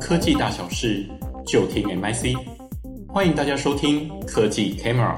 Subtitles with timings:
[0.00, 1.08] 科技大小事，
[1.46, 2.36] 就听 MIC。
[3.08, 5.16] 欢迎大家收听科技 Camera。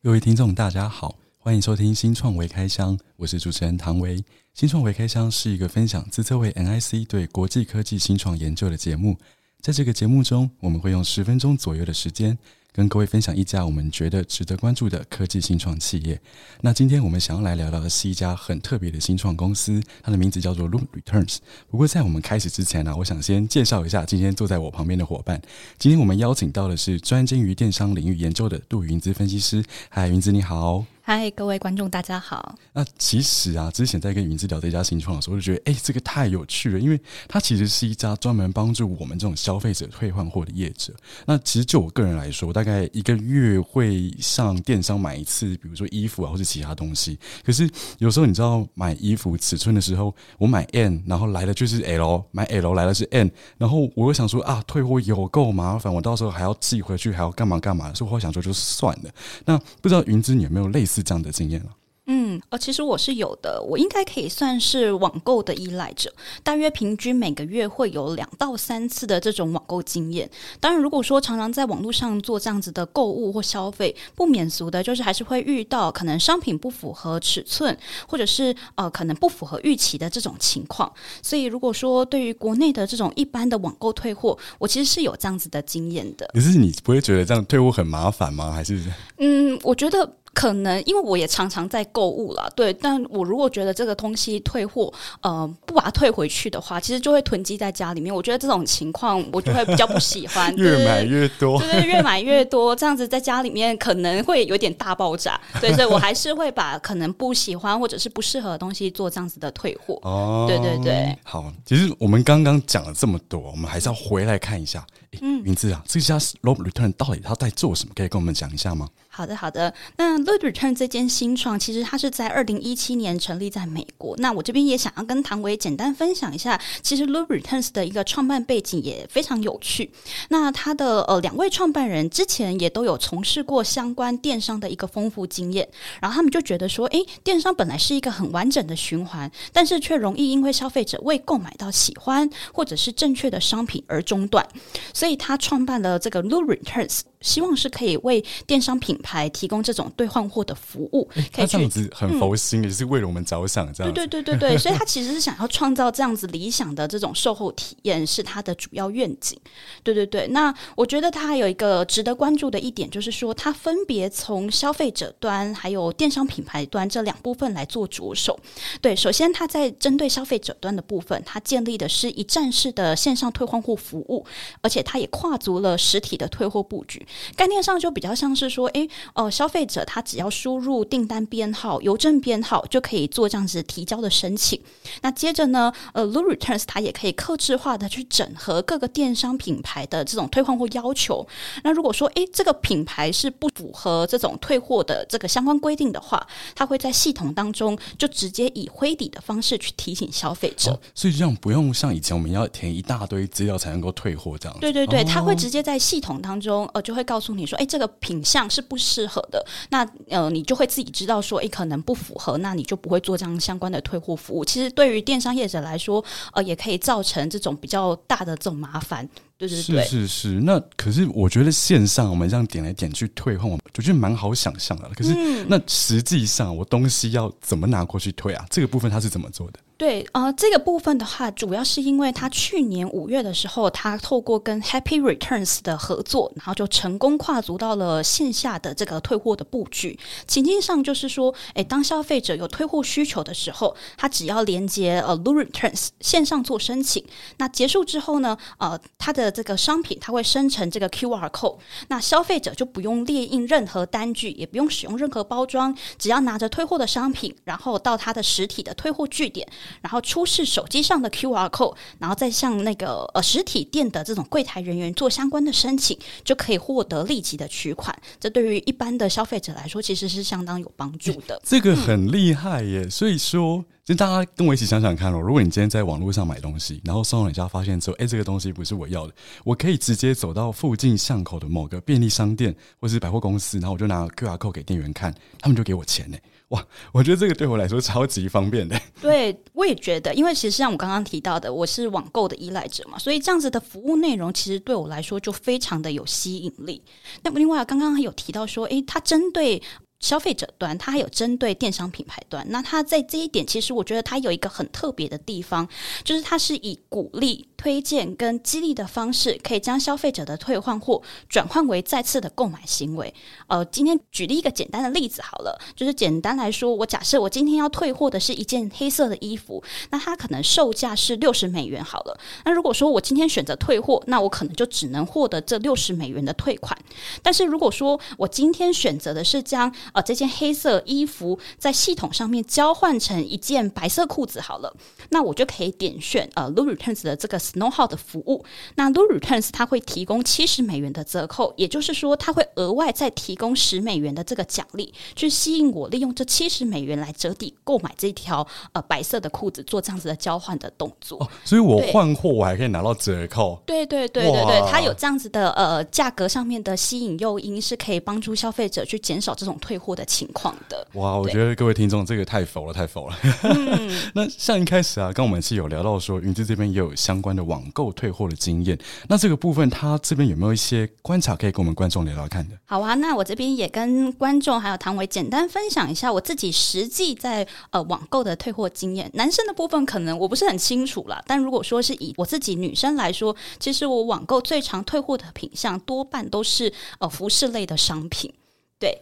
[0.00, 4.24] 各位听众，大家好，欢迎收听新创微开箱，我是主持人唐维。
[4.54, 9.18] 新创微开箱是一个分享资策会 MIC 对国际科技新创研究的节目。
[9.60, 12.38] 在这个节目中，我们会用十分钟左右的时间，
[12.76, 16.20] 跟各位分享一家我们觉得值得关注的科技新创企业。
[16.60, 21.38] 那今天我们想要来聊聊的是一家很特别的新创公司，它的名字叫做 Loop Returns。
[21.70, 25.40] 不过在我们开始之前呢，我想先介绍一下今天坐在我旁边的伙伴。
[25.78, 29.64] 今天我们邀请到的是专精于电商领域研究的杜云姿分析师。
[29.88, 30.84] 嗨，云姿你好。
[31.08, 32.56] 嗨，各位观众，大家好。
[32.72, 40.92] 那其实啊，之前在跟云姿聊这家新创的时候，我就觉得，哎、这个太有趣了，因为它其实是一家专门帮助我们这种消费者退换货的业者。
[41.24, 47.16] 那其实就我个人来说，大概一个月会上电商买一次，比如说衣服啊，或是其他东西。
[47.44, 59.10] 可是有时候你知道，买衣服尺寸的时候，我买 N，然后来的就是 L，买 L 来的是 N，然后我又想说啊，退货有够麻烦，我到时候还要寄回去，还要干嘛干嘛，所以我想说就算了。
[59.44, 60.95] 那不知道云姿你有没有类似？
[60.96, 61.70] 是这样的经验了。
[62.08, 66.08] 嗯，呃，其实我是有的，我应该可以算是网购的依赖者，
[66.44, 70.30] 大约平均每个月会有两到三次的这种网购经验。
[70.60, 80.90] 当然，如果说常常在网络上做这样子的购物或消费，不免俗的就是还是会遇到可能商品不符合尺寸，或者是呃可能不符合预期的这种情况。
[81.20, 86.30] 所以，如果说对于国内的这种一般的网购退货，我其实是有这样子的经验的。
[86.32, 88.52] 可是你不会觉得这样退货很麻烦吗？
[88.52, 88.80] 还是？
[89.18, 90.08] 嗯，我觉得。
[90.36, 98.14] 可能因为我也常常在购物啦，对，但我如果觉得这个东西退货，呃，不把它退回去的话，其实就会囤积在家里面。
[98.14, 105.40] 我觉得这种情况我就会比较不喜欢， 越买越多，对，对，越买越多，这样子在家里面可能会有点大爆炸。
[105.58, 109.98] 对， 所以我还是会把可能不喜欢或者是不适合的东西做这样子的退货。
[110.02, 111.16] 哦，对对对。
[111.22, 114.86] 好，其实我们刚刚讲了这么多，我们还是要回来看一下。
[115.20, 117.92] 嗯，名字啊，这家 Loop Return 到底他在做什么？
[117.94, 118.88] 可以跟我们讲一下吗？
[119.08, 119.72] 好的，好的。
[119.96, 124.14] 那 Loop Return 这间新创，其实它是在二零一七年成立在美国。
[124.18, 129.90] 那我这边也想要跟唐维简单分享一下，其实 Loop Returns 的一个创办背景也非常有趣。
[130.28, 135.66] 那他的呃两位创办人之前也都有从事过相关电商的一个丰富经验，
[136.00, 144.46] 然后他们就觉得说，诶，电商本来是一个很完整的循环，但是却容易因为消费者未购买到喜欢或者是正确的商品而中断。
[144.92, 151.08] 所以为他创办了这个 Low Returns，希望是可以为电商品牌提供这种兑换货的服务。
[151.14, 153.92] 可以他这样子很佛心，也、嗯、是为了我们着想，这样。
[153.92, 159.38] 对对对对对， 所以他其实是想要创造这样子理想的这种售后体验，是他的主要愿景。
[159.84, 168.36] 对对对，那我觉得他还有一个值得关注的一点，就是说他分别从消费者端还有电商品牌端这两部分来做着手。
[168.80, 174.26] 对，首先他在针对消费者端的部分，他建立的是一站式的线上退换货服务，
[174.60, 174.96] 而且他。
[174.96, 177.05] 也跨足了实体的退货布局，
[177.36, 184.58] 概念上就比较像是说，诶，呃，消费者他只要输入订单编号、邮政编号，就可以做这样子提交的申请。
[185.02, 191.26] 那接着呢，呃，Loop Returns 它也可以客制化的去整合各个电商品牌的这种退换货要求。
[191.62, 200.70] 那如果说，诶，这个品牌是不符合这种退货的这个相关规定的话，它会在系统当中就直接以灰底的方式去提醒消费者。
[200.70, 204.58] 哦，所以这样不用像以前我们要填一大堆资料才能够退货这样。
[204.58, 204.86] 对对。
[204.86, 214.44] 对，它会直接在系统当中，呃，就会告诉你说，哎，这个品相是不适合的，那呃，你就会自己知道说，哎，可能不符合，那你就不会做这样相关的退货服务。
[214.44, 219.08] 其实对于电商业者来说，呃，也可以造成这种比较大的这种麻烦。
[219.38, 220.28] 对对对，是是是。
[220.40, 224.88] 那可是我觉得线上我们这样点来点去退换，我就觉得蛮好想象的。
[224.94, 228.44] 可是那实际上我东西要怎么拿过去退啊？
[228.50, 229.60] 这个部分他是怎么做的？
[229.78, 239.98] 对啊、呃，这个部分的话，主要是因为他去年五月的时候，他透过跟 Happy Returns 的合作，然后就成功跨足到了线下的这个退货的布局。
[240.26, 247.04] 情境上就是说，哎，当消费者有退货需求的时候，他只要连接呃 Loop Returns 线上做申请，
[247.36, 251.58] 那结束之后呢，呃，他的这个商品它会生成这个 QR code，
[251.88, 259.46] 那消费者就不用列印任何单据，也不用使用任何包装，只要拿着退货的商品，然后到他的实体的退货据点。
[259.82, 267.96] 然后出示手机上的 QR code，然后再向那个呃实体店的这种柜台人员做相关的申请，就可以获得立即的取款。
[268.18, 271.40] 这对于一般的消费者来说，其实是相当有帮助的。
[271.44, 272.88] 这个很厉害耶！
[272.90, 286.18] 所以说，就大家跟我一起想想看哦，如果你今天在网络上买东西，然后送到你家发现之后，哎，这个东西不是我要的，我可以直接走到附近巷口的某个便利商店或是百货公司，然后我就拿 QR code 给店员看，他们就给我钱呢。
[286.48, 288.76] 哇，我觉得这个对我来说超级方便的。
[289.00, 296.82] 对，我也觉得，因为其实像我刚刚提到的，我是网购的依赖者嘛，所以这样子的服务内容其实对我来说就非常的有吸引力。
[297.22, 299.62] 那么另外，刚刚还有提到说，诶，它针对。
[300.00, 302.46] 消费者端，它还有针对电商品牌端。
[302.50, 305.66] 那它在这一点，其实我觉得它有一个很特别的地方，
[306.04, 313.12] 就是它是以鼓励、推荐跟激励的方式，可以将消费者的退换货转换为再次的购买行为。
[313.46, 322.18] 呃，今天举例一个简单的例子好了，就是简单来说，我假设我今天要退货的是一件黑色的衣服，那它可能售价是六十美元好了。
[322.44, 326.78] 那如果说我今天选择退货，那我可能就只能获得这六十美元的退款。
[327.22, 334.74] 但是如果说我今天选择的是将呃，这件黑色衣服在系统上面交换成一件白色裤子好了，
[335.10, 338.44] 那我就可以点选呃 Lou Returns 的这个 Snow Hut 的服务。
[338.76, 351.18] 那 Lou Returns 它会提供七十美元的折扣，也就是说，它会额外再提供十美元的这个奖励，去吸引我利用这七十美元来折抵购买这条呃白色的裤子，做这样子的交换的动作。
[351.22, 353.60] 哦，所以我换货我还可以拿到折扣。
[353.66, 360.88] 对对对对对，它有这样子的呃价格上面的吸引诱因，是可以帮助消费者去减少这种退货的情况的。
[360.94, 363.16] 哇，我觉得各位听众这个太否了，太否了。
[363.44, 368.78] 嗯、那像一开始啊，刚我们是有聊到说，云芝这边也有相关的网购退货的经验。
[369.08, 372.56] 那这个部分，他这边有没有一些观察可以跟我们观众聊聊看的？
[372.64, 379.10] 好啊，那我这边也跟观众还有唐伟简单分享一下我自己实际在呃网购的退货经验。
[379.12, 388.32] 男生的部分可能我不是很清楚啦，但如果说是以我自己女生来说，其实我网购最常退货的品项多半都是呃服饰类的商品，
[388.78, 388.98] 对。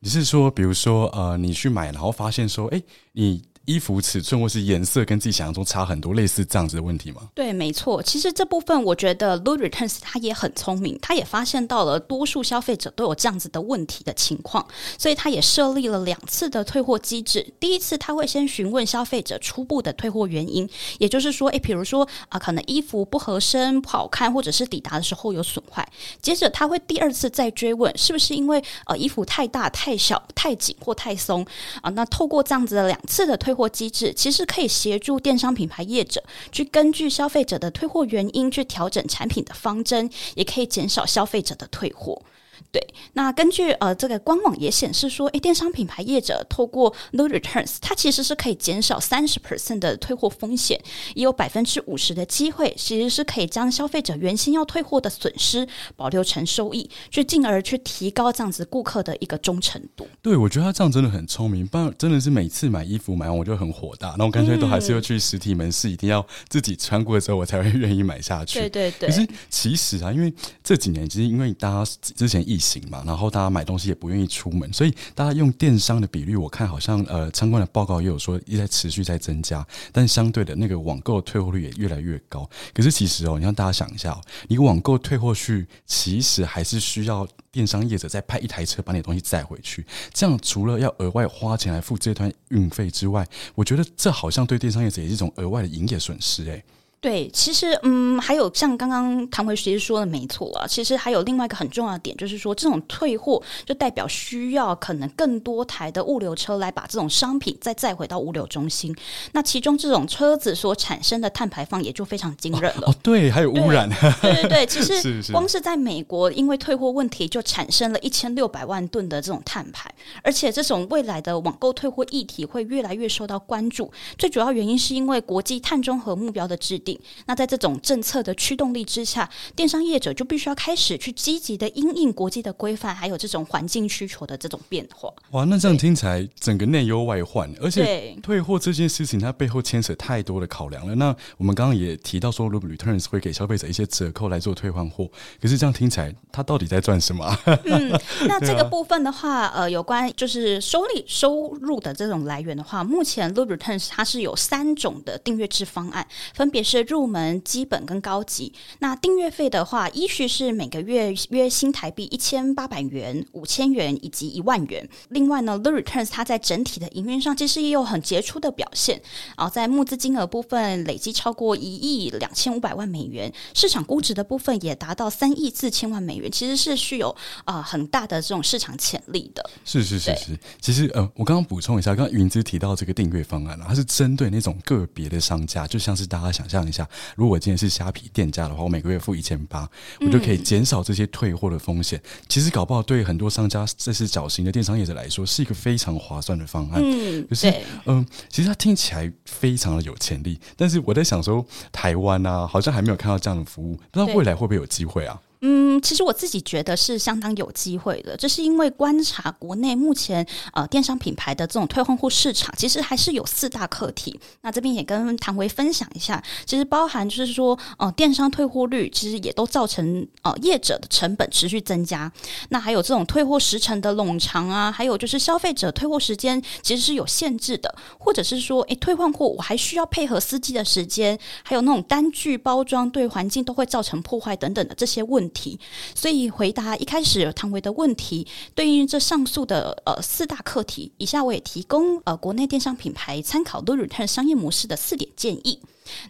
[0.00, 3.42] 你是说，比如说，呃，你去买，然后发现说，哎，你。
[3.68, 7.28] 衣服尺寸或是颜色跟自己想象中差很多，类似这样子的问题吗？
[7.34, 8.02] 对，没错。
[8.02, 14.66] 其实这部分我觉得 Lou Returns 他也很聪明，他也发现到了多数消费者都有这样子的问题的情况，
[14.96, 17.46] 所以他也设立了两次的退货机制。
[17.60, 20.66] 第一次他会先询问消费者初步的退货原因，
[20.98, 25.86] 也就是说，诶，比如说啊、可能衣服不合身、不好看，或者是抵达的时候有损坏。
[26.22, 31.46] 接着他会第二次再追问，是不是因为呃衣服太大、太小、太紧或太松
[31.82, 36.22] 啊、那透过这样子的两次的退货机制其实可以协助电商品牌业者
[36.52, 42.22] 去根据消费者的退货原因去调整产品的方针，也可以减少消费者的退货。
[42.70, 50.80] 对，那根据呃这个官网也显示说，诶，电商品牌业者透过 Lou Returns，它其实是可以减少三十 percent 的退货风险，
[51.14, 55.66] 也有百分之五十的机会，其实是可以将消费者原先要退货的损失
[55.96, 60.06] 保留成收益，去进而去提高这样子顾客的一个忠诚度。
[60.22, 68.58] 对，我觉得他这样真的很聪明，不然真的是每次买衣服买完我就很火大，那我干脆都还是要去实体门市，一定要自己穿过之后我才会 愿意买下去。
[68.60, 69.08] 对对对。
[69.08, 70.32] 可是其实啊，因为
[70.62, 82.48] 这几年其实因为大家之前疫情嘛，然后大家买东西也不愿意出门，所以大家用电商的比率，我看好像呃相关的报告也有说一直在持续在增加，但相对的那个网购退货率也越来越高。
[82.72, 89.84] 可是其实哦，你让大家想一下哦，你网购退货去，其实还是需要电商业者再派一台车把你的东西载回去。
[90.12, 96.64] 这样除了要额外花钱来付这段运费之外，我觉得这好像对电商业者也是一种额外的营业损失诶。
[97.00, 100.66] 对，其实嗯，还有像刚刚唐维其实说的没错啊。
[100.66, 108.92] 其实还有另外一个很重要的点，就是说这种退货就代表需要可能更多台的物流车来把这种商品再载回到物流中心。
[109.30, 112.88] 那其中这种车子所产生的碳排放也就非常惊人了。
[112.88, 113.88] 哦，对，还有污染。
[114.20, 119.88] 对对对，其 实光是在美国，因为退货问题就产生了一千六百万吨的这种碳排，
[120.24, 123.88] 而且这种未来的网购退货议题会越来越受到关注。
[124.18, 126.87] 最主要原因是因为国际碳中和目标的制定。
[127.26, 135.12] 那在这种政策的驱动力之下，电商业者就必须要开始去积极的因应国际的规范，还有这种环境需求的这种变化。
[135.32, 140.94] 哇，那这样听起来整个内忧外患，而且退货这件事情它背后牵扯太多的考量了。
[140.94, 147.38] 那我们刚刚也提到说，Lou Returns 会给消费者一些折扣来做退换货，可是这样听起来，它到底在赚什么啊？
[147.64, 147.90] 嗯，
[148.26, 156.77] 那这个部分的话，呃，有关就是收利收入的这种来源的话，目前 Lou Returns 它是有三种的订阅制方案，分别是。
[156.82, 158.52] 入门、基本跟高级。
[158.80, 164.88] 那订阅费的话，依序是每个月约新台币一千八百元、五千元以及一万元。
[165.08, 169.00] 另外呢，Lou Returns 它在整体的营运上其实也有很杰出的表现。
[169.36, 177.08] 然后在募资金额部分累计超过一亿两千五百万美元，市场估值的部分也达到三亿四千万美元，其实是具有
[177.44, 179.50] 啊、呃、很大的这种市场潜力的。
[179.64, 186.67] 是是是是，其实呃，我刚刚补充一下，刚刚云芝提到这个订阅方案啊，它是针对那种个别的商家，就像是大家想象。
[186.68, 189.68] 一下，如果我今天是虾皮店家的话，我每个月付一千八，
[190.00, 191.98] 我就可以减少这些退货的风险。
[192.04, 196.80] 嗯、其实搞不好对很多商家，这是小型的电商业者来说，是一个非常划算的方案。
[196.84, 197.52] 嗯，就是
[197.86, 205.20] 嗯，其实它听起来非常的有潜力，但是我在想说，台湾啊，好像还没有看到这样的服务，不知道未来会不会有机会啊？
[205.40, 214.18] 嗯，其实我自己觉得是相当有机会的，这是因为观察国内目前呃电商品牌的这种退换货市场，其实还是有四大课题。
[214.42, 222.10] 那这边也跟唐维分享一下，其实包含就是说，呃，电商退货率其实也都造成呃业者的成本持续增加。
[222.48, 235.27] 那还有这种退货时程的冗长啊，还有就是消费者退货时间其实是有限制的，或者是说，诶，退换货我还需要配合司机的时间，还有那种单据包装对环境都会造成破坏等等的这些问题。
[235.30, 235.58] 题
[235.94, 245.60] 所以回答一开始唐维的问题，对应这上述的呃四大课题，以下我也提供呃国内电商品牌参考 Loreturn 商业模式的四点建议。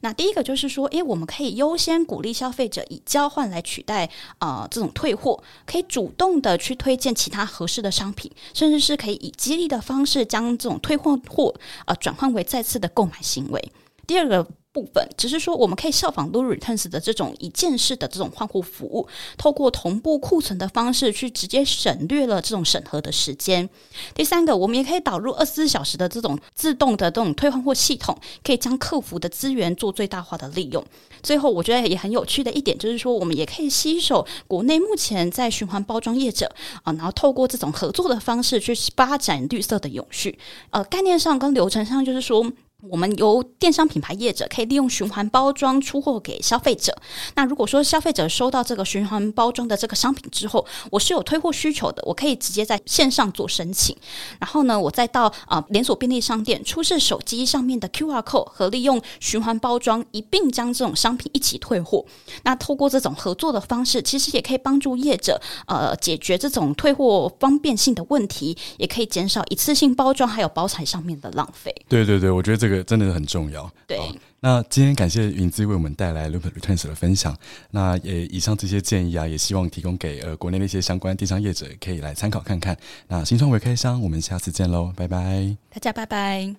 [0.01, 4.11] 那第一个就是说，诶，我们可以优先鼓励消费者以交换来取代
[4.41, 11.55] 呃这种退货，可以主动的去推荐其他合适的商品，甚至是可以以激励的方式将这种退换货
[11.87, 13.73] 呃转换为再次的购买行为。
[14.09, 14.45] 第二个。
[14.71, 23.69] 部分只是说，我们可以效仿 Loreturn 的这种一键式的这种换货服务，透过同步库存的方式去直接省略了这种审核的时间。
[24.15, 30.85] 第三个，我们也可以导入二十四小时的这种自动的这种退换货系统，可以将客服的资源做最大化的利用。
[31.23, 40.39] 最后，我觉得也很有趣的一点就是说，我们也可以吸收国内目前在循环包装业者啊，然后透过这种合作的方式去发展绿色的永续。
[40.71, 42.53] 呃，概念上跟流程上就是说。
[42.85, 46.97] 我们由电商品牌业者可以利用循环包装出货给消费者。
[47.35, 53.97] 那如果说消费者收到这个循环包装的这个商品之后，我是有退货需求的，我可以直接在线上做申请。
[54.39, 62.05] 然后呢，我再到啊、连锁便利商店出示手机上面的 QR code 和利用循环包装一并将这种商品一起退货。
[62.45, 71.75] 那透过这种合作的方式，其实也可以帮助业者呃解决这种退货方便性的问题，也可以减少一次性包装还有包材上面的浪费。
[71.89, 72.68] 对对对，我觉得这。
[72.69, 73.71] 这个真的很重要。
[73.87, 73.99] 对，
[74.41, 77.37] 那今天感谢云姿为我们带来 Loop Returns 的分享。
[77.71, 82.77] 那也以上这些建议啊，也希望提供给呃国内的一些相关电商业者可以来参考看看。
[83.07, 86.55] 那新创未开箱，我们下次见喽，拜拜，大家拜拜。